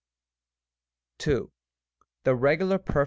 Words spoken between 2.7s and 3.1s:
Perf.